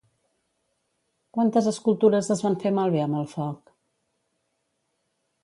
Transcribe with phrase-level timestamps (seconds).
[1.37, 3.71] Quantes escultures es van fer malbé amb el foc?